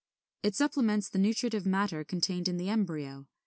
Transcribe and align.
It 0.41 0.55
supplements 0.55 1.09
the 1.09 1.19
nutritive 1.19 1.63
matter 1.67 2.03
contained 2.03 2.47
in 2.47 2.57
the 2.57 2.69
embryo. 2.69 3.27